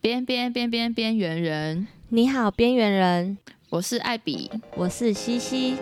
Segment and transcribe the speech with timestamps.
[0.00, 3.36] 边边边边边缘人，你好，边缘人，
[3.68, 4.48] 我是艾比。
[4.76, 5.76] 我是西西。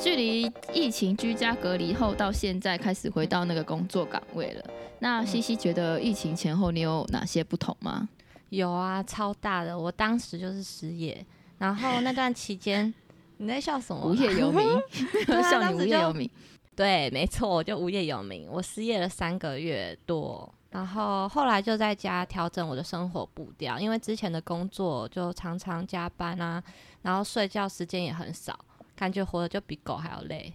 [0.00, 4.64] 距离疫情居家隔离后到现在，开始回到那个工作岗位了。
[4.98, 8.08] 那西西觉得疫情前后你有哪些不同吗？
[8.48, 9.78] 有啊，超大的。
[9.78, 11.24] 我当时就是失业，
[11.58, 12.92] 然后那段期间，
[13.38, 14.10] 你在笑什么啦？
[14.10, 14.66] 无业游民，
[15.48, 16.28] 笑你无业游民。
[16.74, 18.48] 对，没错，我就无业游民。
[18.48, 26.62] 我失业了三个月多，然后后来就在家调整我的生活步调，因为之前的工作就常常加班啊，
[27.02, 28.58] 然后睡觉时间也很少，
[28.96, 30.52] 感觉活得就比狗还要累。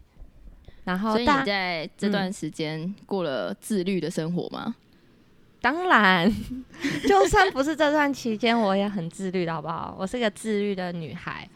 [0.85, 4.75] 然后所以你在这段时间过了自律的生活吗？
[5.61, 6.31] 当然，
[7.07, 9.95] 就算不是这段期间，我也很自律的，好不好？
[9.99, 11.47] 我是个自律的女孩。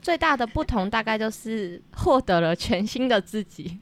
[0.00, 3.78] 最大的不同大概就是获得了全新的自己。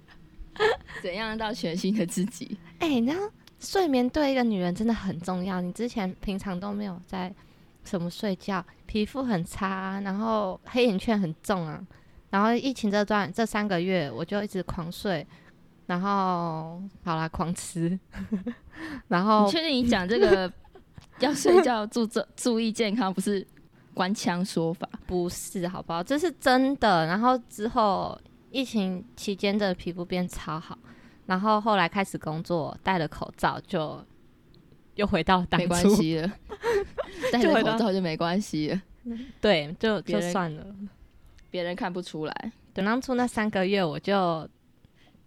[1.03, 2.57] 怎样到全新的自己？
[2.79, 3.21] 哎、你知道
[3.59, 5.61] 睡眠对一个女人真的很重要。
[5.61, 7.33] 你之前平常都没有在
[7.85, 11.85] 什么睡觉，皮肤很差，然后黑眼圈很重啊。
[12.31, 15.27] 然后疫情这段这三个月，我就一直狂睡，
[15.87, 17.99] 然后好啦，狂吃，
[19.09, 20.51] 然后你确定你讲这个
[21.19, 23.45] 要睡觉注重注意健康，不是
[23.93, 24.89] 官腔说法？
[25.07, 26.03] 不是，好不好？
[26.03, 27.05] 这是真的。
[27.07, 28.17] 然后之后
[28.53, 30.79] 疫情期间的皮肤变超好，
[31.31, 34.05] 然后后来开始工作，戴了口罩就
[34.97, 35.89] 又回到当没关。
[35.89, 36.33] 系了，
[37.31, 38.81] 戴着就回到口罩就没关系了，
[39.41, 40.67] 对，就就算了。
[41.49, 42.53] 别人看不出来。
[42.75, 44.49] 等当初那三个月，我就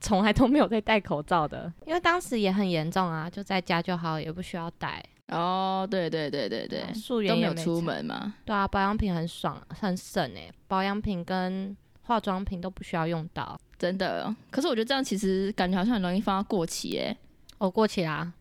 [0.02, 5.02] 从来都没有在戴口罩的，因为当时也很严重啊，就在家就好，也不需要戴。
[5.30, 7.80] 哦，对对对对对，素颜都没有出。
[7.80, 8.34] 门嘛。
[8.44, 13.58] 对啊，保养品很爽，很省诶、保养品跟化妆品都不需要用到。
[13.78, 17.16] 真的，可是我觉得这样其实感觉好像很容易放到过期哎，
[17.58, 18.32] 哦，过期啦。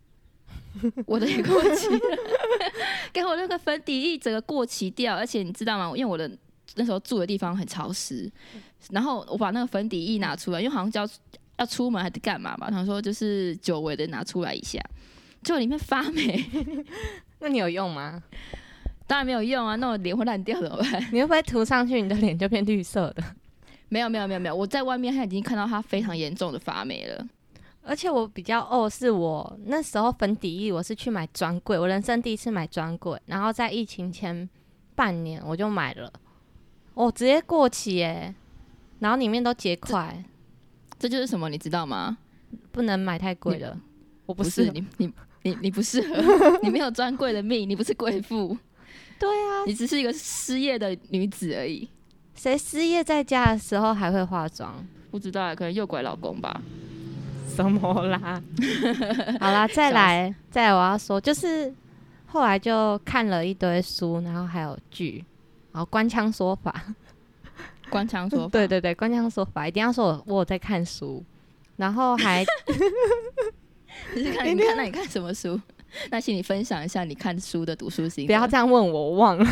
[1.05, 2.00] 我的也过期了，
[3.12, 5.92] 给我那个粉底液整个过期掉，而且你知道吗？
[5.94, 6.30] 因为我的
[6.77, 8.30] 那时候住的地方很潮湿，
[8.90, 11.08] 然后我把那个粉底液拿出来，因为好像就要
[11.58, 14.80] 要出门还是干嘛吧，他说就是久违的拿出来一下，
[15.42, 16.42] 结果里面发霉，
[17.40, 18.23] 那你有用吗？
[19.06, 21.06] 当然没有用啊，那我脸会烂掉怎么办？
[21.12, 23.23] 你会不会涂上去，你的脸就变绿色的？
[23.92, 27.29] 没有没有没有没有，我在外面他已经看到他非常严重的发霉了。
[27.83, 34.48] 而且我比较哦，是我那时候粉底液我是去买专柜，我人生第一次买专柜，然后在疫情前
[34.95, 36.11] 半年我就买了，
[36.95, 38.35] 哦，直接过期耶，
[39.01, 40.24] 然后里面都结块，
[40.98, 42.17] 这就是什么，你知道吗？
[42.70, 43.79] 不能买太贵的，
[44.24, 46.17] 我不是是你你你你不适合，
[46.64, 48.57] 你没有专柜的命，你不是贵妇，
[49.19, 51.86] 对啊，你只是一个失业的女子而已。
[52.34, 54.84] 谁失业在家的时候还会化妆？
[55.10, 56.60] 不知道啊，可能诱拐老公吧。
[57.54, 58.42] 什么啦？
[59.38, 61.72] 好啦，再来，再来，我要说，就是
[62.26, 65.22] 后来就看了一堆书，然后还有剧，
[65.70, 66.74] 然后官腔说法，
[67.90, 71.22] 官腔说法，对对对，官腔说法，一定要说我我有在看书，
[71.76, 72.42] 然后还
[74.14, 75.60] 你是看你看那你看什么书？
[76.10, 78.28] 那请你分享一下你看书的读书心得。
[78.28, 79.46] 不要这样问我，我忘了。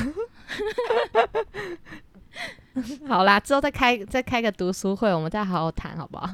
[3.09, 6.31] 好啦，之后再开再开个读书会，我们再好好谈，好不好？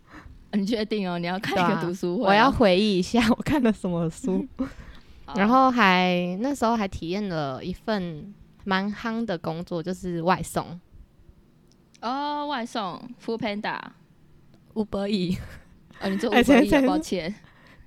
[0.52, 1.18] 你确定哦？
[1.18, 4.46] 你要开个读书会哦、我要回忆一下我看了什么书，
[5.34, 8.34] 然后还那时候还体验了一份
[8.64, 10.80] 蛮夯的工作，就是外送。
[12.00, 15.36] 哦，外送 Food Panda，Uber E，
[16.00, 17.34] 哦，你做哎 Uber E，真抱歉，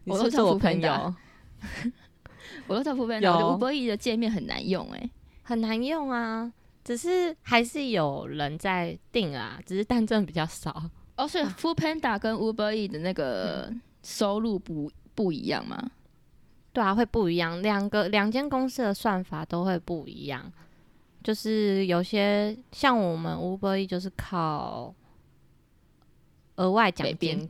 [0.06, 1.16] 我都叫是不是我 Food 朋 Panda 友，
[2.68, 5.10] 我都叫 Food Panda，有我觉得 Uber E 的界面很难用哎。
[5.44, 6.52] 很难用啊。
[6.84, 10.90] 只是还是有人在订啊，只是但真的比较少。
[11.18, 15.92] 哦，所以啊 Food Panda 跟 Uber E 的那嗯个收入不不一样吗？
[16.74, 20.52] 对啊，会不一样，两个两间公司的算法都会不一样。
[21.24, 24.96] 就是有些像我们 Uber E 就是靠
[26.56, 27.48] 额外奖金，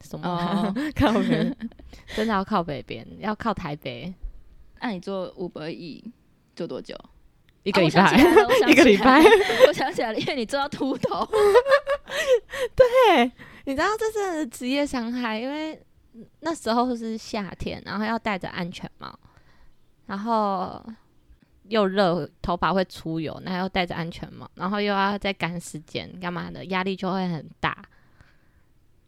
[0.00, 1.56] 什么、哦， 靠北边，
[2.16, 4.14] 真的要靠北边，要靠台北
[4.80, 6.02] 那你做 Uber E
[6.56, 6.96] 做多久？
[7.62, 7.70] 一一
[8.70, 9.22] 一个礼拜。
[9.68, 11.26] 我想起来了，因为你做到秃头。
[12.74, 13.30] 对，
[13.64, 15.80] 你知道这是职业伤害，因为
[16.40, 19.18] 那时候是夏天，然后要戴着安全帽，
[20.06, 20.84] 然后
[21.68, 27.82] 又热，头发会出油，然后又戴着安全帽，然后又要再赶时间，干嘛的，压力就会很大，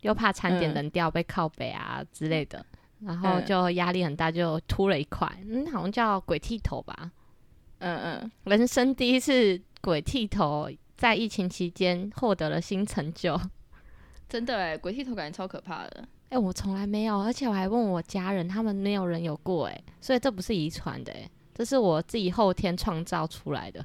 [0.03, 0.75] 又怕餐点嗯。
[0.75, 2.65] 冷掉、被靠北啊之类的，
[3.01, 7.11] 然后嗯就压力很大，就秃了一块，嗯，好像叫鬼剃头吧，
[7.85, 13.39] 嗯嗯，人生第一次鬼剃头，在疫情期间获得了新成就。
[14.27, 16.09] 真的哎，鬼剃头感觉超可怕的。
[16.31, 23.85] 哎、我从来没有，而且我还问我家人，他们没有人有过、哎，所以这不是遗传的、哎，这是我自己后天创造出来的，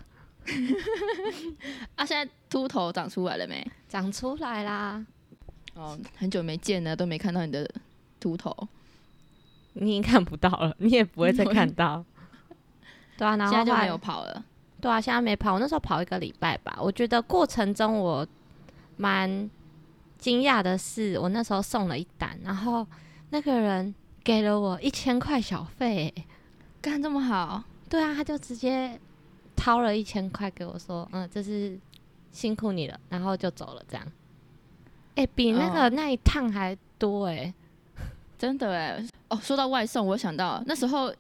[1.96, 3.70] 啊，现在秃头长出来了没？
[3.90, 5.06] 长出来啦。
[5.76, 7.70] 哦，很久没见了，都没看到你的
[8.20, 8.56] 秃头。
[9.74, 12.04] 你已经看不到了，你也不会再 看到。
[13.20, 14.46] 对啊，然后就没有跑了。
[14.80, 16.78] 对啊，现在没跑，我那时候跑一个礼拜吧。
[16.80, 18.26] 我觉得过程中我
[18.96, 19.50] 蛮
[20.18, 22.88] 惊讶的是，我那时候送了一单，然后
[23.32, 23.94] 那个人
[24.24, 26.26] 给了我一千块小费、欸
[26.82, 28.98] 干这么好，对啊，他就直接
[29.54, 31.78] 掏了一千块给我说，嗯，这是
[32.32, 34.08] 辛苦你了，然后就走了这样。
[35.16, 37.54] 哎、比那个、哦那一趟还多哎、
[38.38, 39.06] 真的哎。
[39.28, 41.14] 哦，说到外送，我想到那时候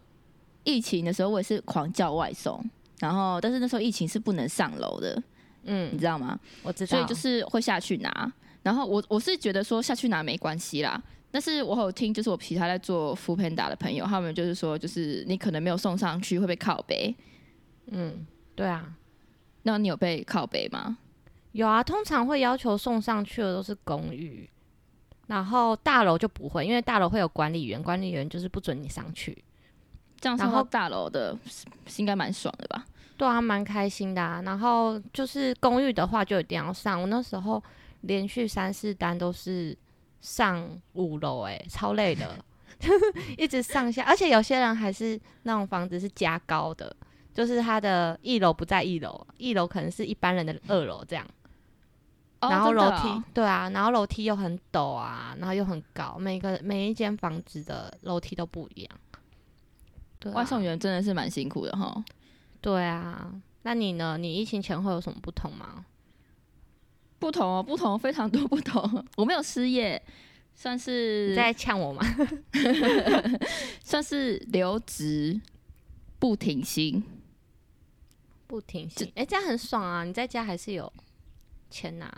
[0.69, 2.63] 疫情的时候，我也是狂叫外送，
[2.99, 5.15] 然后但是那时候疫情是不能上楼的，
[5.63, 6.39] 嗯你嗯，知道吗？
[6.61, 8.33] 我知道，所以就是会下去拿。
[8.61, 11.01] 然后我我是觉得说下去拿没关系啦，
[11.31, 17.15] 但是我有听就是我其他在做 f o o Panda 的朋友，他们就是说就是你可能没有送上去会被靠背，
[17.87, 18.93] 嗯，对啊，
[19.63, 20.97] 那你有被靠背吗？
[21.53, 24.47] 有啊，通常会要求送上去的都是公寓，
[25.27, 29.35] 然后大楼就不会，因为大楼会有管理员，管理员就是不准你上去。
[30.19, 31.35] 这样然后大楼的
[31.97, 32.85] 应该蛮爽的吧？
[33.17, 34.41] 对啊，蛮开心的啊。
[34.43, 36.99] 然后就是公寓的话，就一定要上。
[37.01, 37.61] 我那时候
[38.01, 39.77] 连续三四单都是
[40.21, 42.37] 上五楼，哎，超累的，
[43.37, 44.03] 一直上下。
[44.03, 46.95] 而且有些人还是那种房子是加高的，
[47.33, 51.25] 就是它的一楼不在一楼，一楼可能是一般人的二楼这样。
[52.41, 58.91] 哦然后楼梯，哦对啊，然后楼梯又很陡啊，然后又很高，每个每一间房子的楼梯都不一样。
[60.19, 62.03] 对、啊，外送员真的是蛮辛苦的哈。
[62.61, 63.33] 对啊，
[63.63, 64.17] 那你呢？
[64.17, 65.85] 你疫情前后有什么不同吗？
[67.17, 69.03] 不同哦，不同，非常多不同。
[69.17, 70.01] 我没有失业，
[70.55, 72.03] 算是你在呛我吗？
[73.83, 75.39] 算是留职
[76.19, 77.03] 不停薪。
[78.47, 80.03] 不停薪，哎、这样很爽啊！
[80.03, 80.91] 你在家还是有
[81.69, 82.11] 钱拿，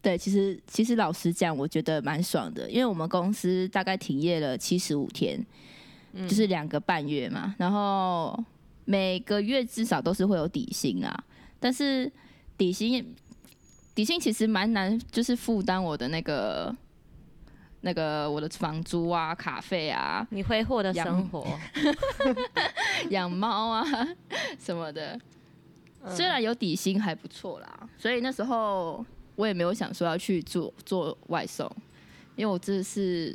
[0.00, 5.44] 对，其实其实老实讲，我觉得蛮爽的，因为我们公司大概停业了七十五天，
[6.14, 8.42] 嗯就是两个半月嘛，然后
[8.84, 11.24] 每个月至少都是会有底薪啊，
[11.60, 12.10] 但是
[12.56, 13.14] 底薪
[13.94, 16.74] 底薪其实蛮难，就是负担我的那个
[17.82, 21.46] 那个我的房租啊、卡费啊、你挥霍的生活，
[23.10, 23.84] 养猫啊
[24.58, 25.14] 什么的。
[25.14, 25.20] 嗯
[26.06, 29.02] 虽然有底薪还不错啦，所以那时候
[29.36, 31.66] 我也没有想说要去做做外送，
[32.36, 33.34] 因为我真的是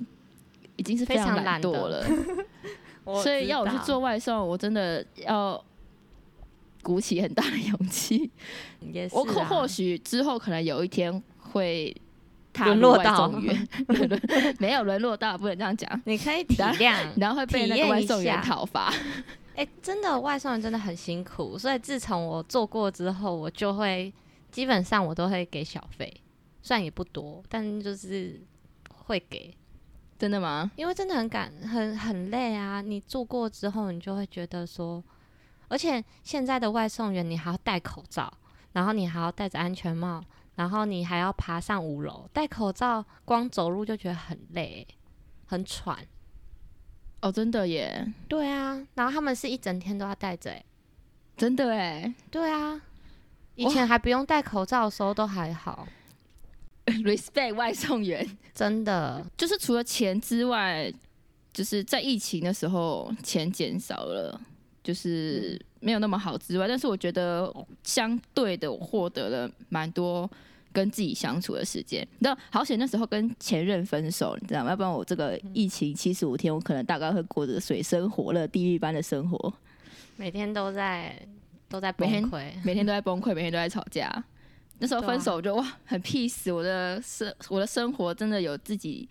[0.80, 2.04] 已经是非常懒惰了，
[3.22, 5.62] 所以要我去做外送，我真的要
[6.82, 8.32] 鼓起很大的勇气。
[9.12, 11.94] 我或啊，或许之后可能有一天会
[12.66, 13.30] 沦落到
[14.60, 16.96] 没有沦落到，不能这样讲，你可以体谅。
[17.18, 18.94] 然后会被那个外送员讨伐。
[19.56, 24.14] 哎、真的外送员真的很辛苦，所以自从我做过之后，我就会
[24.52, 26.22] 基本上我都会给小费，
[26.62, 28.42] 虽然也不多，但就是
[28.94, 29.54] 会给，
[30.20, 30.70] 真的吗？
[30.76, 32.82] 因为真的很赶，很很累啊。
[32.82, 35.02] 你做过之后，你就会觉得说，
[35.70, 38.32] 而且现在的外送员你还要戴口罩，
[38.74, 40.22] 然后你还要戴着安全帽，
[40.56, 44.86] 然后你还要爬上五楼，戴口罩光走路就觉得很累，
[45.46, 45.98] 很喘。
[47.22, 50.66] 哦，真的耶，对啊，然后他们是一整天都要戴着，哎，
[51.38, 52.82] 真的哎对啊，
[53.56, 55.88] 以前还不用戴口罩的时候都还好，
[57.04, 58.26] respect 外送员。
[58.54, 59.26] 真的。
[59.38, 60.92] 就是除了钱之外，
[61.54, 64.40] 就是在疫情的时候钱减少了，
[64.84, 67.54] 就是没有那么好之外，但是我觉得
[67.84, 70.30] 相对的我获得了蛮多
[70.72, 72.02] 跟自己相处的时间。
[72.20, 74.70] 你知道，好险那时候跟前任分手，你知道吗？
[74.70, 79.54] 要不然我这个疫情七十五天，我可能大概会过着水深火热、地狱般的生活，
[80.16, 81.20] 每天都在
[81.68, 84.24] 都在崩溃，每天都在崩溃，每天都在吵架。
[84.80, 89.08] 那时候分手，我就哇，很 peace，我的生我的生活真的有自己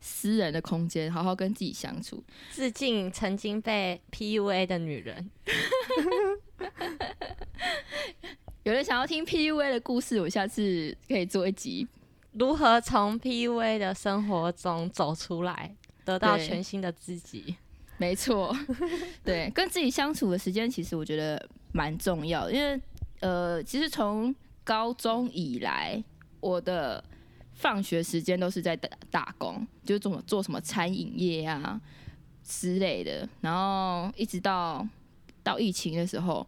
[0.00, 2.22] 私人的空间，好好跟自己相处。
[2.52, 5.30] 致敬曾经被 PUA 的女人。
[8.64, 11.86] 有人想要听 PUA 的故事，我下次可以做一集。
[12.32, 15.74] 如何从 PUA 的生活中走出来，
[16.04, 17.56] 得到全新的自己？
[17.98, 18.56] 没错，
[19.22, 22.80] 对，跟自己相处的时间，其实我觉得蛮重要，因为
[23.20, 26.02] 呃，其实从高中以来，
[26.40, 27.02] 我的
[27.54, 31.80] 放学时间都是在打打工，就是做做什么餐饮业啊
[32.44, 34.86] 之类的，然后一直到
[35.42, 36.46] 到疫情的时候，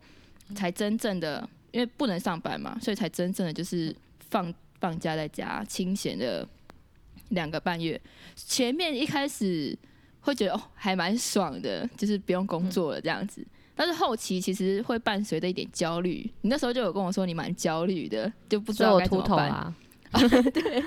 [0.54, 3.94] 才真正的因为不能上班嘛，所以才真正的就是
[4.30, 6.47] 放放假在家，清闲的
[7.30, 8.00] 两个半月。
[8.37, 9.76] 前面一开始
[10.21, 13.47] 会觉得哦还蛮爽的，就是不用工作了这样子。
[13.75, 16.31] 但是后期其实会伴随着一点焦虑。
[16.43, 19.49] 你那时候就有跟我说你蛮焦虑的，就不知道我秃该怎么办。
[19.50, 19.75] 头啊。
[20.54, 20.85] 对，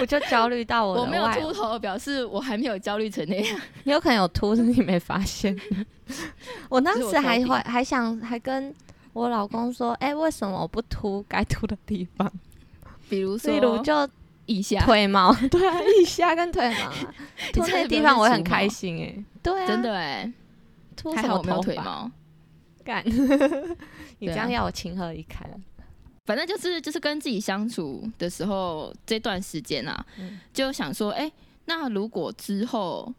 [0.00, 3.60] 我就焦虑到我我没有秃头，表示我还没有焦虑成那样。
[3.84, 5.56] 你有可能有秃，是你没发现。
[6.68, 8.74] 我当时还会还想还跟
[9.12, 12.32] 我老公说，哎、为什么我不秃该秃的地方？
[13.08, 14.08] 比如说，例如就
[14.46, 16.94] 腋下，腿毛，对啊，腋下跟腿毛啊，
[17.52, 20.32] 秃那地方我很开心哎、对啊，真的哎，
[20.98, 21.64] 秃什么还好我没有头发？
[21.64, 22.10] 腿毛。
[22.84, 23.04] 干，
[24.18, 25.48] 你这样要我情何以堪？
[26.24, 31.30] 反正就是就是跟自己相处的时候，这段时间啊，嗯就想说，哎、
[31.66, 33.12] 那如果之后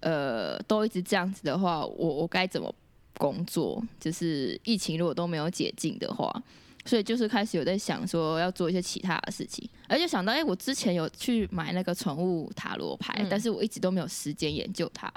[0.00, 2.74] 呃都一直这样子的话，我我该怎么
[3.18, 3.82] 工作？
[3.98, 6.30] 就是疫情如果都没有解禁的话，
[6.84, 15.10] 所以就是开始有在想说要做一些其他的事情，而且想到，哎、我之前有去买那个宠物塔罗牌，嗯但是我一直都没有时间研究它，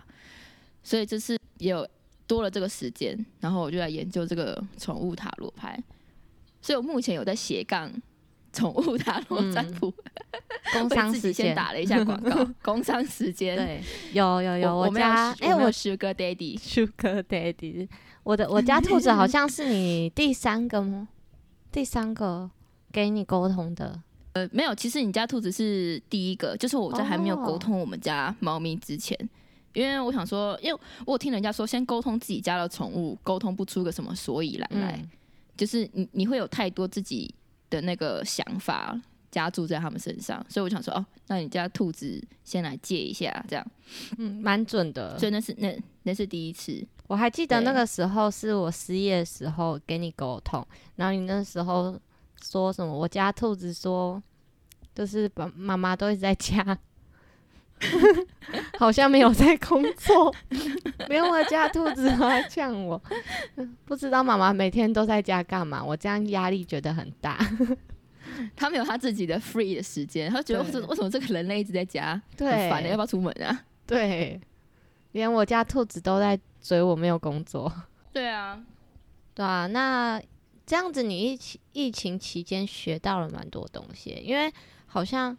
[0.83, 1.87] 所以这次也有
[2.25, 5.81] 多了这个时间，然后我就来研究这个宠物塔罗牌。
[6.61, 7.91] 所以我目前有在斜杠
[8.51, 9.93] 宠物塔罗占卜，
[10.73, 13.55] 工商 时间，先打了一下广告， 工商时间。
[13.55, 17.87] 对，有有有，我没有家哎、我没有我 Sugar Daddy，Sugar Daddy，
[18.23, 21.09] 我的我家兔子好像是你第三个吗？
[21.71, 22.49] 第三个
[22.91, 24.01] 给你沟通的，
[24.33, 27.57] 呃，没有，其实你家兔子是第一个，就是我在还没有沟哦。
[27.57, 29.17] 通我们家猫咪之前，
[29.73, 35.09] 因为我想说，因为我有听人家说，先沟通自己家的宠物，沟通不出个什么所以然来，嗯，
[35.55, 37.33] 就是你你会有太多自己
[37.69, 38.99] 的那个想法
[39.29, 43.65] 加注在他们身上，所以我想说，哦，那你家兔子先来借一下，这样，
[44.17, 45.17] 嗯，蛮准的。
[45.17, 51.97] 所以那是那那是第一次，我还记得那个时候是我失业的时候给你沟通，然后你那时候
[52.41, 52.93] 说什么？
[52.93, 54.21] 我家兔子说，
[54.93, 56.77] 就是爸妈妈都一直在家，
[58.77, 60.33] 好像没有在工作，
[61.07, 63.01] 连我家兔子都在呛我，
[63.85, 65.83] 不知道妈妈每天都在家干嘛？
[65.83, 67.37] 我这样压力觉得很大。
[68.55, 73.65] 他们有他自己的 free 的时间，他觉得为对什么为什么这个人类一直在家，很对，烦的，要不要出门啊？
[73.85, 74.39] 对，
[75.11, 77.71] 连我家兔子都在追我，没有工作。
[78.13, 78.61] 对啊，
[79.33, 80.21] 对啊，那
[80.65, 84.51] 这样子你疫情疫情期间学到了蛮多东西，因为
[84.85, 85.35] 好像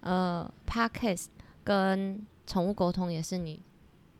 [0.00, 1.26] 呃 podcast
[1.64, 3.60] 跟宠物沟通也是你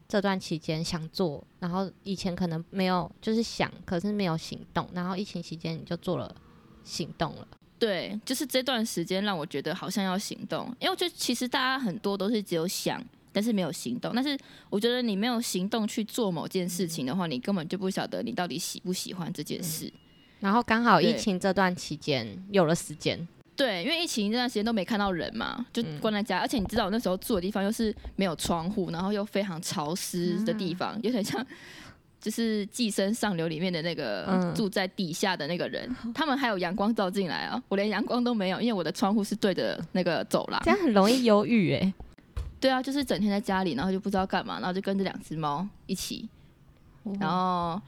[0.09, 6.35] 这段期间想做，然后以前可能没有就是想，可是没有行动，然后疫情期间你就做了
[6.85, 7.47] 行动了。
[7.79, 14.13] 对，就是这段时间让我觉得好像要行动，因为我觉得其实大家很多都是只有想，但是没有行动。
[14.15, 19.91] 但是我觉得你没有行动去做某件事情的话，你根本就不晓得你到底喜不喜欢这件事。
[20.41, 23.27] 然后刚好疫情这段期间有了时间，
[23.61, 31.47] 对，因为疫情这段时间都没看到人嘛，就嗯关在家，而且你知道我那时候住的地方又是没有窗户，然后又非常潮湿的地方，有点像
[32.19, 40.71] 就是《寄生上流》里面的那个、嗯住在底下的那个人，他们还有阳光照进来啊，我连阳光都没有，因为我的窗户是对着那个走廊这。
[40.71, 41.95] 样很容易忧郁哎。
[42.61, 46.29] 对啊，就是整天在家里，然后就不知道干嘛，然后就跟着两只猫一起，
[47.19, 47.81] 然后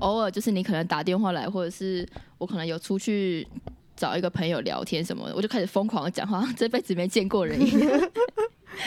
[0.00, 3.46] 偶尔就是你可能打电话来，或者是我可能有出去
[3.96, 8.10] 找一个朋友聊天什么的，我就开始疯狂的讲话，这辈子没见过人一样。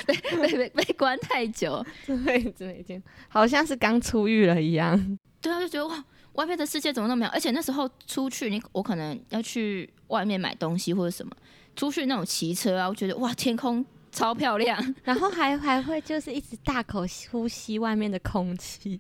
[0.06, 5.18] 被被被被关太久，对，真没见，好像是刚出狱了一样。
[5.42, 7.32] 对啊，就觉得哇，外面的世界怎么那么美好？
[7.34, 11.32] 而且那时候出去，你我可能要去外面买东西或者什么，
[11.74, 19.00] 出去那种骑车啊，我觉得哇，天空超漂亮， 然后还还会就是一直大口呼吸外面的空气。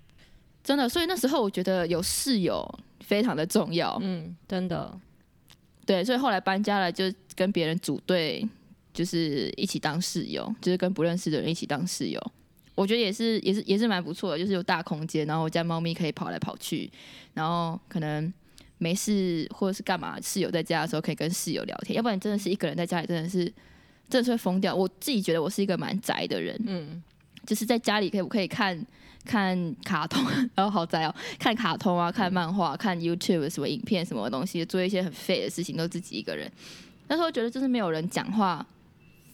[0.63, 0.87] 真的。
[0.87, 2.65] 所以那时候我觉得有室友
[3.01, 3.97] 非常的重要。
[4.01, 4.97] 嗯，真的。
[5.87, 8.47] 对，所以后来搬家了，就跟别人组队，
[8.93, 12.21] 就是一起当室友，就是跟不认识的人一起当室友。
[12.75, 16.91] 我觉得也是，也是，也是蛮不错的，就是有大空间，然后我家猫咪可以跑来跑去，
[17.33, 18.31] 然后可能
[18.77, 23.45] 没事或者是干嘛，室友在家的时候可以跟室友聊天，要不然真的是一个人在家里，真的是
[24.09, 24.75] 真的是会疯掉。
[24.75, 27.01] 我自己觉得我是一个蛮宅的人，嗯，
[27.47, 28.77] 就是在家里可以我可以看
[29.25, 30.23] 看卡通，
[30.53, 36.51] 然后好宅哦，看卡通啊，看漫画，看 YouTube 什么影片什么东西，做一些很废的事情，都自己一个人。
[37.07, 38.63] 那时候觉得就是没有人讲话，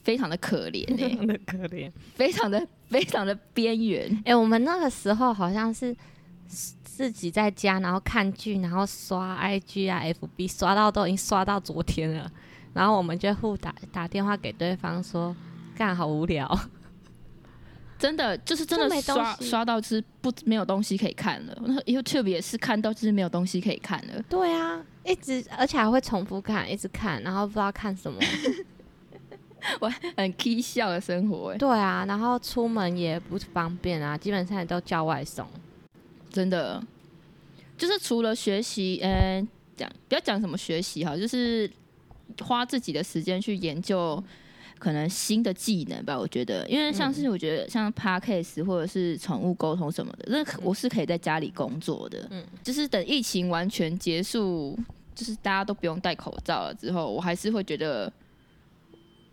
[0.04, 1.92] 非常的可怜非常、的可怜。
[2.16, 4.24] 非常的非常的边缘。
[4.26, 5.96] 哎、我们那个时候好像是
[6.84, 12.32] 自己在家，然后看剧，然后刷 IG 啊、FB，刷到都已经刷到昨天了。
[12.74, 15.36] 然后我们就互打打电话给对方说，
[15.76, 16.48] 干好无聊。
[18.04, 21.58] 真的就是真的刷刷到就是不没有东西可以看了。
[21.66, 24.22] 那 YouTube 也是看到就是没有东西可以看了。
[24.28, 28.20] 对啊，一直而且还会重复看，一直看，然后不知道看什么。
[29.80, 35.48] 我很 k 笑的生活哎，对啊，然后出门也不方便啊，基本上也都叫外送。
[36.30, 36.84] 真的，
[37.78, 41.72] 就是除了学习，嗯、讲不要讲什么学习哈，就是
[42.42, 44.22] 花自己的时间去研究
[44.84, 46.20] 可能新的技能吧。
[46.20, 52.28] 我觉得，因为像是我觉得像 podcast 或者是宠物沟通什么的，那我是可以在家里工作的。
[52.32, 54.78] 嗯就是等疫情完全结束，
[55.16, 58.12] 就是大家都不用戴口罩了之后，我还是会觉得。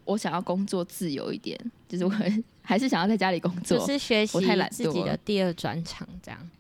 [0.07, 2.11] 我想要工作自由一点，就是我
[2.62, 3.78] 还是想要在家里工作。
[3.78, 4.40] 就是学习
[4.73, 6.50] 自己的第二专长，这样。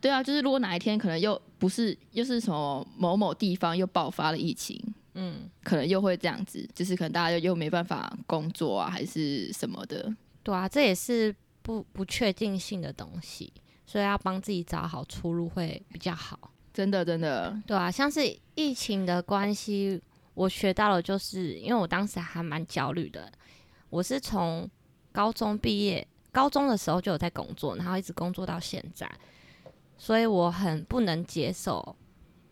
[0.00, 4.82] 对啊，就是如果哪一天可能又不是又是什么某某地方又爆发了疫情，
[5.18, 10.14] 嗯，可能又会这样子，就是可能大家又又没办法工作啊，还是什么的。
[10.42, 13.50] 对啊，这也是不不确定性的东西，
[13.86, 16.52] 所以要帮自己找好出路会比较好。
[16.74, 18.20] 真的真的，对啊，像是
[18.54, 19.98] 疫情的关系，
[20.34, 23.32] 我学到了，就是因为我当时还蛮焦虑的。
[23.88, 24.68] 我是从
[25.12, 29.10] 高中毕业，高中的时候就有在工作，然后一直工作到现在，
[29.96, 31.96] 所以我很不能接受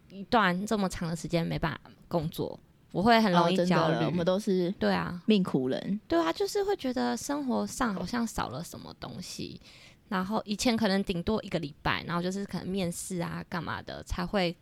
[0.09, 2.59] 一段这么长的时间没办法工作，
[2.93, 4.07] 我会很容易焦虑。
[4.07, 6.01] 我们都是对啊，命苦人。
[6.07, 9.61] 对啊，就是会觉得生活上好像少了什么东西。
[10.09, 14.55] 然后以前可能顶多一个礼拜，然后就是可能面试啊干嘛的才会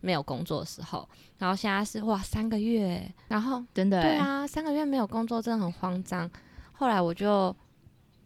[0.00, 6.30] 没有工作的时候，然后现在是哇三个月，然后真的、欸，对啊三个月没有工作真的很慌张。
[6.72, 7.54] 后来我就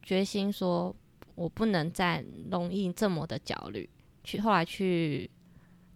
[0.03, 0.95] 决心说，
[1.35, 3.89] 我不能再容易这么的焦虑，
[4.23, 5.29] 去后来去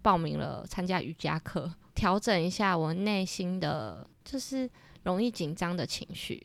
[0.00, 1.70] 报名了参加瑜伽课，
[2.02, 4.68] 调整一下我内心的就是
[5.04, 6.44] 容易紧张的情绪。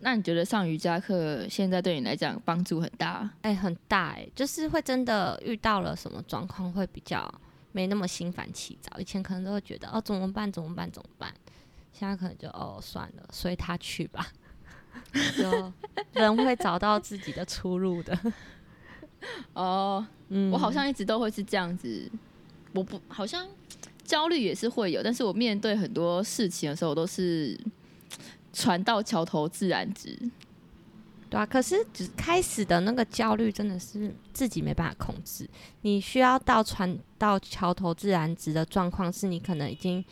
[0.00, 3.30] 那你觉得上瑜伽课现在对你来讲帮助很大？
[3.42, 7.32] 哎、很大哎、就是会真的遇到了什么状况，会比较
[7.70, 8.90] 没那么心烦气躁。
[8.98, 11.32] 以前可能都会觉得哦怎么办怎么办怎么办，
[11.92, 14.26] 现在可能就哦算了，随他去吧。
[15.36, 15.72] 就
[16.20, 18.18] 人会找到自己的出路的。
[19.52, 22.10] 哦，嗯我好像一直都会是这样子，
[22.72, 23.46] 我不好像
[24.04, 27.58] 焦虑也是会有，但是我面对很多事情的时候，我都是
[28.52, 30.18] 船到桥头自然直。
[31.30, 35.48] 对啊，可是只开始的那个焦虑真的是自己没办法控制。
[35.80, 40.04] 你需要到船到桥头自然直的状况，是你可能已经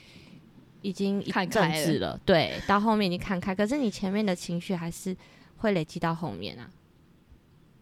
[0.81, 5.17] 已经看开子了，对，到后面已经看开，可是你前面的情绪还是
[5.59, 6.69] 会累积到后面啊。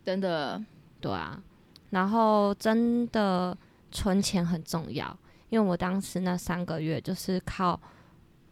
[0.05, 0.63] 真的，
[1.01, 1.43] 对啊，
[1.91, 3.57] 然后真的
[3.91, 5.17] 存钱很重要，
[5.51, 7.79] 因为我当时那三个月就是靠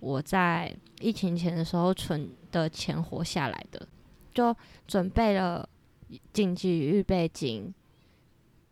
[0.00, 3.88] 我在疫情前的时候存的钱活下来的，
[4.34, 4.54] 就
[4.86, 5.68] 准备了
[6.32, 7.72] 紧急预备金，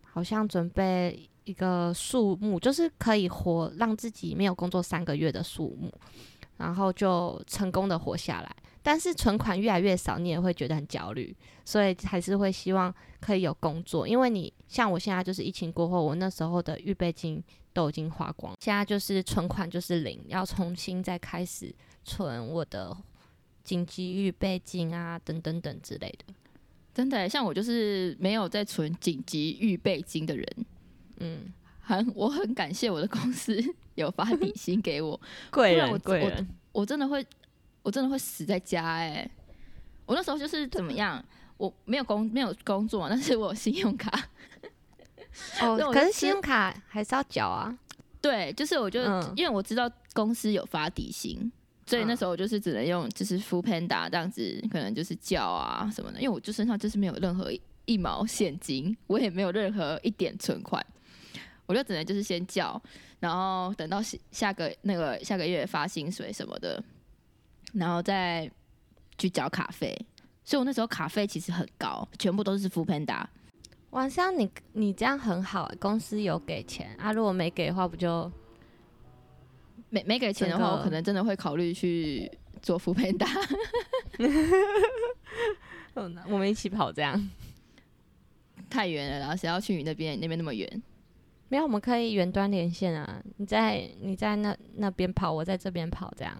[0.03, 5.91] 好像准备一个数目，就是可以活让自己没有工作三个月的数目，
[6.57, 8.55] 然后就成功的活下来。
[8.87, 22.95] 但是存款越来越少，你也会觉得很焦虑，所以还是会希望可以有工作，因为你像我现在就是疫情过后，我那时候的预备金都已经花光，现在就是存款就是零，要重新再开始存我的
[23.61, 26.33] 紧急预备金啊，等等等之类的。
[26.93, 30.47] 真的，像我就是没有在存紧急预备金的人，
[31.17, 33.61] 嗯，很我很感谢我的公司
[33.95, 35.19] 有发底薪给我，
[35.51, 37.25] 贵人贵我人，我真的会，
[37.87, 39.25] 我真的会死在家哎。
[40.05, 41.23] 我那时候就是怎么样，
[41.55, 44.11] 我没有工没有工作，但是我有信用卡，
[45.61, 47.73] 哦可是信用卡还是要缴啊。
[48.19, 51.49] 对，就是我就、嗯因为我知道公司有发底薪，
[51.85, 60.85] 所以那嗯时候我就是只能用就是 o Panda 这样子，可能就是叫啊什么的，因为我就身上就是没有任何一一毛现金，我也没有任何一点存款，
[61.65, 62.81] 我就只能就是先叫，
[63.21, 66.83] 然后等到下下个那个下个月发薪水什么的，
[67.73, 68.49] 然后再
[69.17, 69.97] 去缴卡费。
[70.43, 73.25] 所以我那时候卡费其实很高，全部都是 f o o Panda。
[73.89, 78.31] 晚上你你这样很好、公司有给钱啊，如果没给的话，不就
[79.89, 83.27] 没没给钱的话，我可能真的会考虑去做 f o o Panda。
[86.29, 87.29] 我们一起跑这样？
[88.69, 90.15] 太远了，然后谁要去你那边？
[90.15, 90.69] 你那边那么远，
[91.47, 93.21] 没有，我们可以远端连线啊。
[93.37, 96.37] 你在你在那那边跑，我在这边跑，这样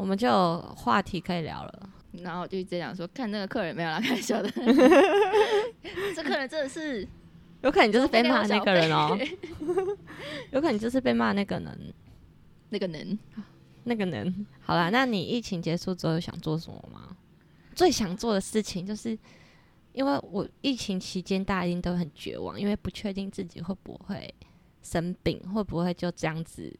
[0.00, 1.90] 我们就有话题可以聊了。
[2.12, 4.50] 然后我就一直讲说，看那个客人没有啦，开玩笑的。
[6.16, 7.06] 这客人真的是
[7.62, 9.38] 有可能就是被骂那个人哦、费
[10.52, 11.94] 有可能就是被骂那个人，
[12.70, 13.18] 那个人
[13.84, 14.46] 那个人。
[14.60, 17.16] 好啦，那你疫情结束之后有想做什么吗？
[17.74, 19.16] 最想做的事情就是，
[19.92, 24.34] 因为我疫情期间大家一定都很绝望，因为不确定自己会不会
[24.82, 26.76] 生病，会不会就这样子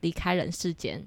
[0.00, 1.06] 离开人世间。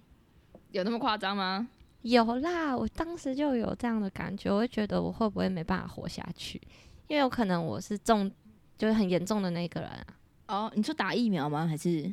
[0.73, 1.67] 有那么夸张吗？
[2.01, 6.59] 有啦，我当时就有这样的感觉，我会觉得我会不会没办法活下去，
[7.07, 8.29] 因为有可能我是重，
[8.75, 10.05] 就是很严重的那个人啊。
[10.47, 11.67] 哦，你说打疫苗吗？
[11.67, 12.11] 还是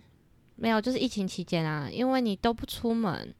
[0.56, 3.34] 没有，就是疫情期间啊，因为你都不出门，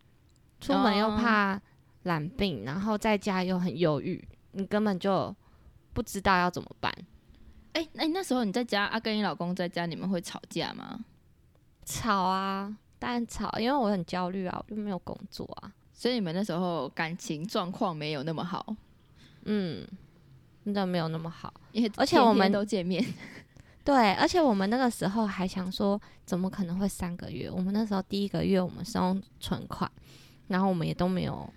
[0.59, 1.61] 出门又哦怕
[2.05, 5.37] 染病，然后在家又很忧郁，你根本就
[5.93, 6.93] 不知道要怎么办。
[7.75, 10.99] 哎、那、你那时候你在家啊，跟你老公在家，你们会吵架吗？
[11.85, 15.73] 吵啊，当然吵，因为我很焦虑啊，我就没有工作啊。
[15.93, 18.65] 所以你们那时候感情状况没有那么好，
[19.45, 19.85] 嗯，
[20.65, 21.53] 真的没有那么好。
[21.73, 23.05] 因为而且我们都见面，
[23.85, 27.51] 对，而且我们那个时候还想说，怎么可能会三个月？
[27.51, 29.91] 我们那时候第一个月我们是用存款，
[30.49, 31.53] 然后我们也都没有，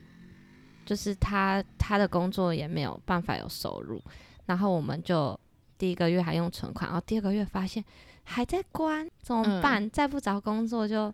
[0.86, 4.02] 就是他他的工作也没有办法有收入，
[4.46, 5.40] 然后我们就
[5.78, 7.84] 第一个月还用存款，然后第二个月发现
[8.24, 9.90] 还在关，怎么嗯办？
[9.90, 11.14] 再不找工作就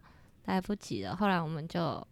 [0.49, 1.15] 来不及了。
[1.15, 2.05] 后来我们就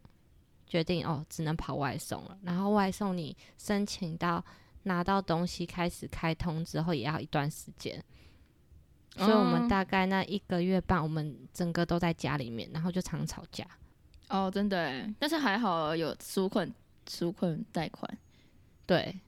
[0.66, 2.38] 决定哦，只能跑外送了。
[2.44, 4.44] 然后外送你申请到
[4.84, 8.04] 拿到东西开始开通之后，也要一段时间。
[9.16, 13.66] 所以我们哦大概那一个月半，我们整个都在家里面，然后就常吵架。
[14.30, 16.72] 哦，真的，但是还好有纾困
[17.08, 18.18] 纾困贷款，
[18.86, 19.20] 对，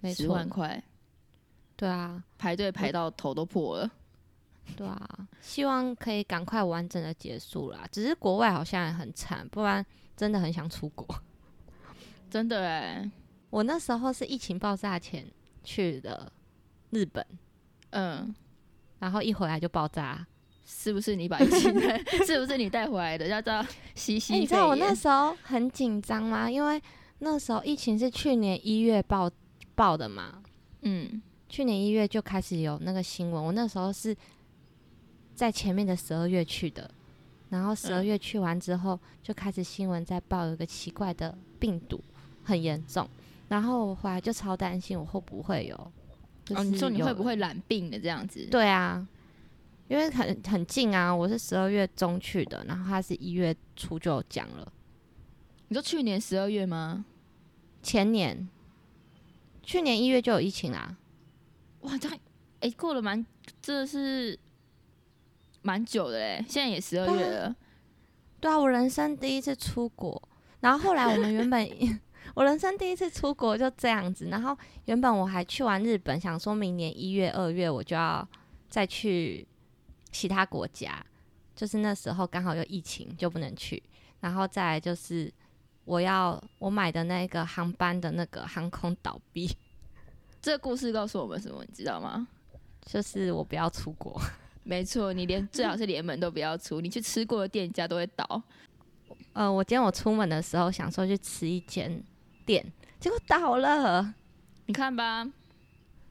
[0.00, 0.82] 没错十万，块，
[1.76, 3.90] 对啊，排队排到头都破了。
[4.76, 7.86] 对啊，希望可以赶快完整的结束啦。
[7.90, 9.84] 只是国外好像也很惨，不然
[10.16, 11.06] 真的很想出国。
[12.30, 13.10] 真的哎，
[13.50, 15.26] 我那时候是疫情爆炸前
[15.64, 16.30] 去的
[16.90, 17.24] 日本，
[17.90, 18.34] 嗯，
[18.98, 20.26] 然后一回来就爆炸。
[20.72, 21.98] 是不是你把疫情带？
[22.24, 23.26] 是不是你带回来的？
[23.26, 23.60] 要知道
[23.96, 26.48] 西欸西肺你知道我那，时候很紧张吗？
[26.48, 26.80] 因为
[27.18, 29.28] 那时候疫情是去年一月爆
[29.74, 30.40] 爆的嘛，
[30.82, 34.16] 嗯，去年一月就开始有那个新闻，我那时候是
[35.40, 36.90] 在前面的十二月去的，
[37.48, 38.06] 然后十二嗯。
[38.06, 41.98] 月去完之后，就开始新闻在报有一个奇怪的病毒，
[42.44, 43.08] 很严重，
[43.48, 45.92] 然后我回来就超担心我会不会有，
[46.44, 48.46] 就哦，你说你会不会染病的这样子？
[48.50, 49.08] 对啊，
[49.88, 54.70] 因为很很近啊，我是十二月中去的，然后他是一月初就有讲了，
[55.68, 57.06] 你说去年十二月吗？
[57.82, 58.46] 前年，
[59.62, 60.98] 去年一月就有疫情啦，
[61.80, 62.18] 哇，这样
[62.60, 63.24] 哎、过了蛮
[63.62, 64.38] 这是
[65.62, 67.54] 蛮久的嘞，现在也十二月了。
[68.40, 70.20] 对啊，我人生第一次出国，
[70.60, 71.68] 然后后来我们原本
[72.34, 78.26] 我人生第一次出国就这样子，然后原本我还去完日本，想说明年一月、二月我就要
[78.68, 79.46] 再去
[80.10, 81.04] 其他国家，
[81.54, 83.82] 就是那时候刚好有疫情就不能去，
[84.20, 85.30] 然后再来就是
[85.84, 89.50] 我要我买的那个航班的那个航空倒闭，
[90.40, 91.62] 这个故事告诉我们什么？
[91.66, 92.26] 你知道吗？
[92.86, 94.18] 就是我不要出国。
[94.62, 98.42] 没错，你连最好是连门都不要出，你去吃过的店家都会倒。
[99.32, 102.02] 呃，我今天我出门的时候想说去吃一间
[102.44, 102.64] 店，
[102.98, 104.14] 结果倒了。
[104.66, 105.26] 你看吧，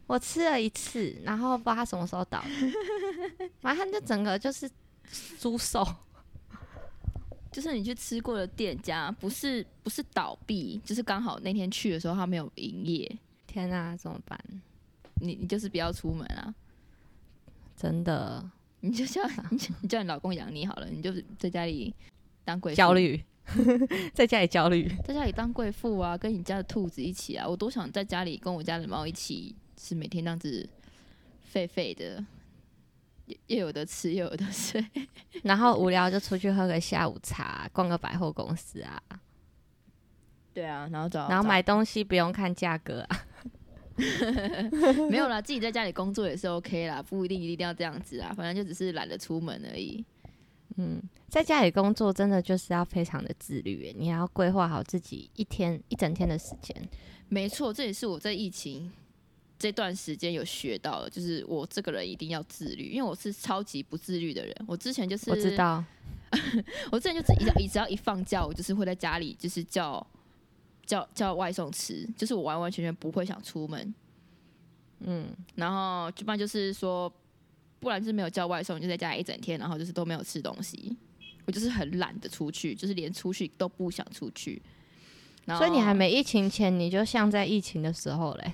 [0.08, 4.70] 我吃了一次，然后不知道它什么时候倒的， 反正他就整个就是
[5.40, 5.86] 猪手。
[7.52, 14.40] 就是你去吃过的店家，不是不是倒闭，就是刚好那天去的时候他没有营业，天啊，怎么办？
[15.16, 16.54] 你你就是不要出门啊，
[17.80, 18.44] 真的
[18.82, 21.96] 你就叫 你你叫你老公养你好了，你就是在家里
[22.44, 23.24] 当贵妇焦，虑，
[24.14, 24.86] 在家里焦虑。
[25.06, 30.68] 在家里当贵妇啊，跟你家的兔子一起啊，我多想在家里跟我家的猫一起，是每天这样子
[31.42, 32.26] 废废的，
[33.28, 34.86] 又又有的吃又有的睡。
[35.44, 39.02] 然后无聊就出去喝个下午茶，逛个百货公司啊，
[40.54, 43.26] 对啊，然后找然后买东西不用看价格啊。
[45.10, 50.04] 没有啦，自己在家里工作也是 OK 啦，不一定一定要这样子啊，反正就只是懒得出门而已。
[50.78, 56.76] 嗯，在家里工作真的就是要非常的自律耶，你要规划好自己一天一整天的时间。
[57.28, 58.90] 没错，这也是我在疫情
[59.58, 64.56] 这段时间有学到的，就是我这个人一定要自律，因为我是超级不自律的人。
[64.66, 65.84] 我之前就是我知，道，
[66.92, 70.06] 我之前就只一只要一放假，我就是会在家里就是叫
[70.90, 73.94] 叫叫外送吃，就是我完完全全不会想出门。
[75.02, 77.12] 嗯，然后一般就是说，
[77.80, 80.98] 不然就是没有叫外送，就在家里一整天，然后就是都没有吃东西。
[81.46, 84.60] 我就是很懒得出去，就是连出去都不想出去。
[85.58, 88.54] 所以你还没疫情前，你就像在疫情的时候嘞，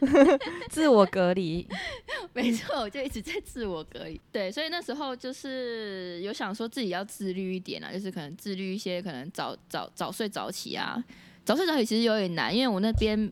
[0.70, 1.66] 自我隔离。
[2.32, 4.20] 没错，我就一直在自我隔离。
[4.32, 11.02] 对，所以那时候就是有想说自己要自律一点啊，就是可能自律一些，可能早早早睡早起啊。
[11.44, 13.30] 早睡早起其实有点难，因为我那边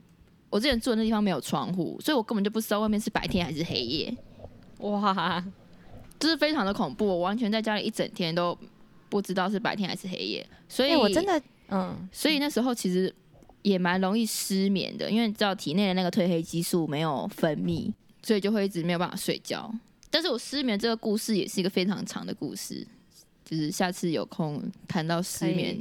[0.51, 4.16] 我之前住的那地方没有窗户，所以我根本就不知道外面是白天还是黑夜，
[4.79, 5.44] 哇，
[6.18, 7.07] 就是非常的恐怖。
[7.07, 8.59] 我完全在家里一整天都
[9.09, 13.14] 不知道是白天还是黑夜，所以、哎、我真的嗯，所以那时候其实
[13.62, 17.92] 也蛮容易失眠的，因为你知道体内的那个褪黑激素没有分泌，
[18.23, 19.73] 所以就会一直没有办法睡觉。
[20.11, 22.87] 但是我失眠这个故事也是一个非常长的故事，
[23.44, 25.77] 就是下次有空谈到失眠，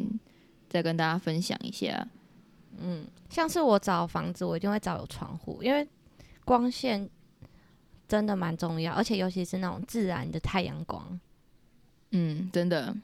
[0.70, 2.08] 再跟大家分享一下。
[3.30, 5.88] 像是我找房子，我一定会找有窗户，因为
[6.46, 7.10] 光线
[8.08, 11.20] 真的蛮重要，而且尤其是那种自然的太阳光。
[12.12, 12.96] 嗯，真的，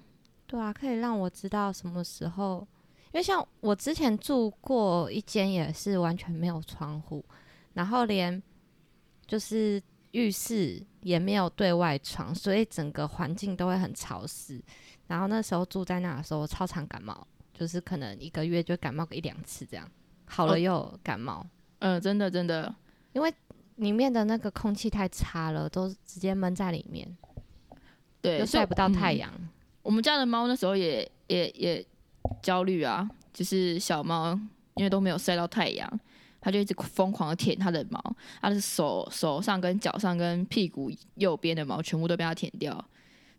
[0.48, 2.66] 对啊，可以让我知道什么时候，
[3.12, 7.24] 因为像我之前住过一间也是完全没有窗户，
[7.74, 8.42] 然后连
[9.28, 9.82] 就是
[10.12, 14.64] 浴室也没有对外窗，所以整个环境都会很潮湿。
[15.08, 19.90] 然后那时候住在那的时候，我超常感冒，就是可能一个月就感冒个一两次这样，
[20.26, 21.46] 好了哦又感冒，
[21.80, 22.74] 嗯、真的真的，
[23.14, 23.34] 因为
[23.76, 27.18] 里面的那个空气太差了，都直接闷在里面，
[28.22, 29.34] 对，又晒不到太嗯阳。
[29.82, 31.86] 我们家的猫那时候也也也
[32.42, 34.34] 焦虑啊，就是小猫，
[34.76, 36.00] 因为都没有晒到太阳，
[36.40, 38.02] 它就一直疯狂的舔它的毛，
[38.42, 42.84] 它的手手上跟脚上跟屁股右边的毛全部都被它舔掉。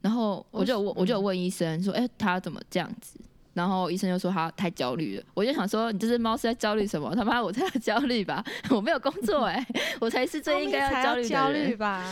[0.00, 3.18] 然后我就我就有问医生说，哎、它怎么这样子？
[3.54, 5.24] 然后医生就说他太焦虑了。
[5.32, 7.14] 我就想说，你这只猫是在焦虑什么？
[7.14, 8.44] 他妈我才要焦虑吧？
[8.70, 9.66] 我没有工作哎、
[10.00, 12.04] 我才是最应该要焦虑的焦人虑吧？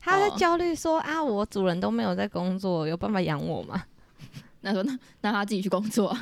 [0.00, 3.82] 他在哦焦虑说啊，我主人都没有在工作，有办法养我吗？
[4.62, 6.16] 那说那那他自己去工作，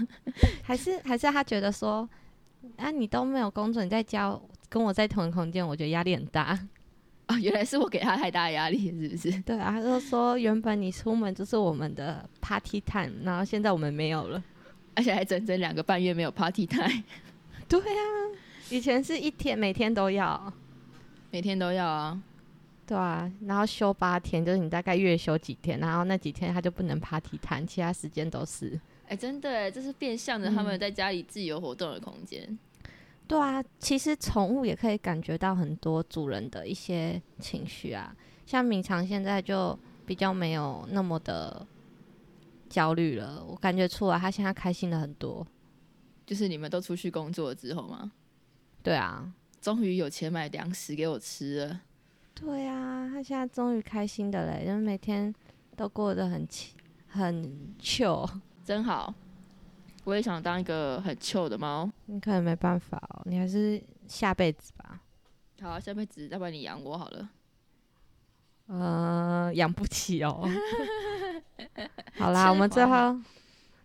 [0.62, 2.08] 还是还是他觉得说，
[2.76, 6.58] 啊，你都没有工作，你在家跟我在同一空间，我觉得压力很大。
[7.26, 9.40] 啊，原来是我给他太大的压力，是不是？
[9.42, 14.42] 对啊，他就说原本你出门就是我们的 party time，然后现在我们没有了。
[15.00, 17.02] 而且还整整两个半月没有 party time，
[17.66, 18.04] 对啊，
[18.68, 20.52] 以前是一天每天都要。
[21.30, 22.22] 每天都要啊。
[22.86, 28.78] 对啊，然后休八天，就是你大概月休几天，然后那几天他就不能 party time，其他时间都是。
[29.08, 32.58] 哎、真的耶，这是变相的，他们在家里自由活动的空间。
[33.26, 41.66] 对啊，其实宠物也可以感觉到很多主人的一些情绪啊，像明常现在就比较没有那么的
[42.70, 45.46] 焦虑了，我感觉出来他现在开心了很多。
[46.24, 48.12] 就是你们都出去工作之后吗？
[48.82, 49.30] 对啊，
[49.60, 51.80] 终于有钱买粮食给我吃了。
[52.34, 55.34] 对啊，他现在终于开心的嘞，因为每天
[55.76, 56.74] 都过得很气
[57.08, 58.26] 很 chill。
[58.64, 59.12] 真好。
[60.04, 61.90] 我也想当一个很 chill 的猫。
[62.06, 65.02] 你可能没办法哦，你还是下辈子吧。
[65.60, 67.28] 好，下辈子要不然你养我好了。
[68.68, 70.42] 呃，养不起哦。
[72.18, 73.18] 好啦，我们最后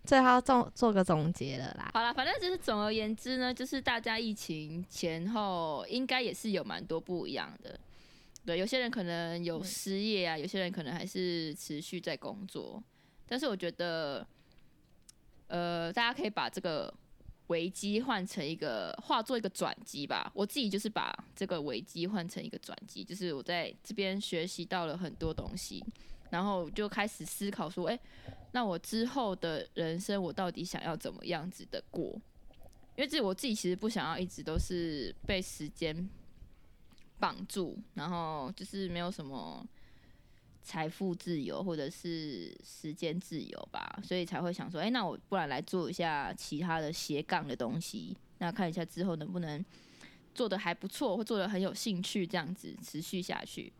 [0.03, 1.89] 最后做做个总结了啦。
[1.93, 7.79] 好啦，反正就是总而言之呢，就是大家疫情前后应该也是有蛮多不一样的。
[8.45, 12.83] 对，有些人可能有失业啊，有些人可能还是持续在工作。
[13.27, 14.27] 但是我觉得，
[15.47, 16.93] 呃，大家可以把这个
[17.47, 20.31] 危机换成一个化作一个转机吧。
[20.35, 25.83] 我自己就是把这个危机换成一个转机，就是我在这边学习到了很多东西，
[26.29, 27.99] 然后就开始思考说，哎、
[28.51, 32.19] 那我之后的人生，我到底想要怎么样子的过？
[32.95, 36.09] 因为这我自己其实不想要一直都是被时间
[37.19, 39.65] 绑住，然后就是没有什么
[40.63, 49.63] 财富自由或者是时间自由吧，所以才会想说，哎、那我不然来做一下其他的斜杠的东西，那看一下之后能不能
[50.33, 53.71] 做的还不错，或做的很有兴趣，这样子持续下去。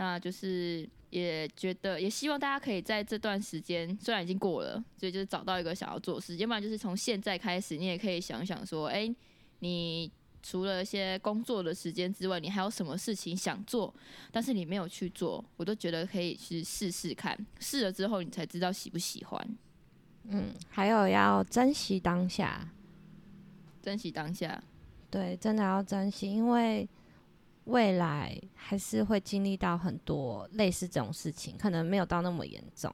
[0.00, 9.14] 那就是也觉得，也希望大家可以在这段时间，虽然已经过了，所以就是找到一个想要做的事，要不然就是从现在开始，你也可以想想说，哎、
[9.58, 10.10] 你
[10.42, 13.94] 除了一些工作的时间之外，你还有什么事情想做，
[14.32, 19.48] 但是你没有去做，我都觉得可以去试试看，试了之后你才知道喜不喜欢，
[20.28, 22.66] 嗯，还有要珍惜当下，
[23.82, 24.62] 珍惜当下。
[25.10, 26.88] 对，真的要珍惜，因为
[27.70, 32.92] 未来还是会经历到很多类似这种事情，可能没有到那么严重，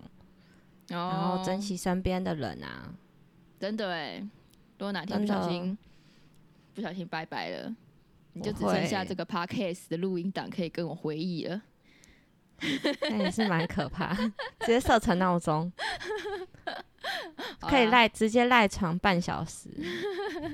[0.88, 2.94] 然然后珍，惜身边的人啊。
[3.58, 4.18] 真的哎，
[4.78, 5.76] 如果哪天不小心
[6.74, 7.74] 不小心拜拜了，
[8.34, 11.62] 你就只剩下会这个 podcast 的录音档可以跟我回忆了。
[13.10, 14.14] 那也是蛮可怕，
[14.60, 15.70] 直接设成闹钟，
[17.60, 19.68] 可以赖直接赖床半小时，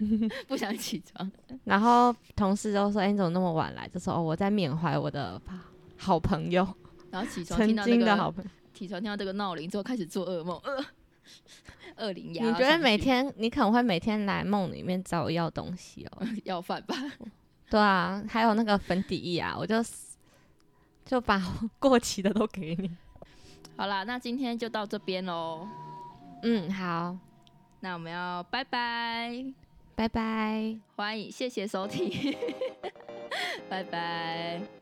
[0.48, 1.30] 不想起床，
[1.64, 5.40] 然后同事都说：“哎、你怎么那么晚来？”就说：“哦，我在缅怀我的
[5.96, 6.66] 好朋友，
[7.10, 7.84] 然后起床曾听到
[9.16, 10.84] 这个闹铃之后开始做噩梦，呃，
[12.08, 12.44] 恶灵压。
[12.44, 16.26] 你觉得每天你可能会每天来梦里面找我要东西哦？
[16.44, 16.96] 要饭吧？
[17.70, 19.76] 对啊，还有那个粉底液啊，我就
[21.04, 21.40] 就把
[21.78, 22.90] 过期的都给你。
[23.76, 25.66] 好啦，那今天就到这边喽。
[26.42, 27.16] 嗯，好，
[27.80, 29.44] 那我们要拜拜，
[29.94, 30.76] 拜拜。
[30.96, 32.10] 欢迎谢谢收听，
[33.68, 34.81] 拜拜。